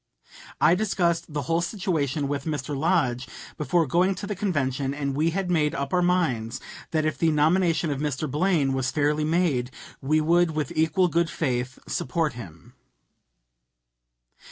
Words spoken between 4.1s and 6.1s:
to the convention, and we had made up our